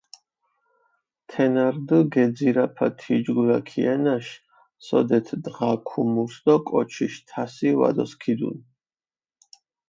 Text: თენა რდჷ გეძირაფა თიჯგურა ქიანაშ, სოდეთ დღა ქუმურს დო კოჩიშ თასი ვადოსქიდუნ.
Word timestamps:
თენა 1.29 1.65
რდჷ 1.73 1.99
გეძირაფა 2.13 2.87
თიჯგურა 2.99 3.59
ქიანაშ, 3.67 4.25
სოდეთ 4.85 5.27
დღა 5.43 5.71
ქუმურს 5.87 6.35
დო 6.45 6.55
კოჩიშ 6.67 7.13
თასი 7.27 7.69
ვადოსქიდუნ. 7.79 8.57